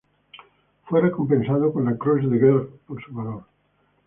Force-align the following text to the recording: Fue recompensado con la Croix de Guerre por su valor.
Fue 0.85 0.99
recompensado 0.99 1.71
con 1.71 1.85
la 1.85 1.95
Croix 1.95 2.27
de 2.27 2.39
Guerre 2.39 2.69
por 2.87 2.99
su 3.05 3.13
valor. 3.13 3.43